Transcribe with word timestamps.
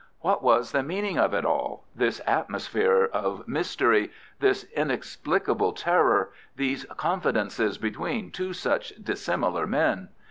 What 0.21 0.41
was 0.41 0.71
the 0.71 0.81
meaning 0.81 1.19
of 1.19 1.31
it 1.35 1.45
all, 1.45 1.85
this 1.95 2.21
atmosphere 2.25 3.03
of 3.13 3.47
mystery, 3.47 4.09
this 4.39 4.63
inexplicable 4.75 5.73
terror, 5.73 6.31
these 6.55 6.85
confidences 6.97 7.77
between 7.77 8.31
two 8.31 8.51
such 8.51 8.93
dissimilar 8.95 9.67
men? 9.67 10.09